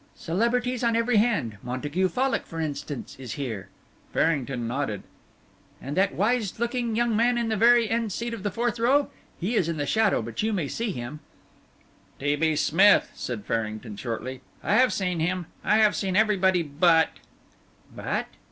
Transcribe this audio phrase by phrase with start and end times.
[0.15, 3.69] "Celebrities on every hand Montague Fallock, for instance, is here."
[4.11, 5.03] Farrington nodded.
[5.79, 9.11] "And that wise looking young man in the very end seat of the fourth row
[9.39, 11.19] he is in the shadow, but you may see him."
[12.17, 12.35] "T.
[12.35, 12.55] B.
[12.55, 14.41] Smith," said Farrington, shortly.
[14.63, 17.11] "I have seen him I have seen everybody but"
[17.95, 18.25] "But